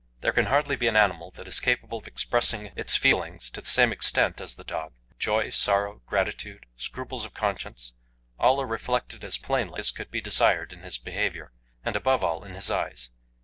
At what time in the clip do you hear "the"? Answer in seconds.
3.61-3.67, 4.55-4.63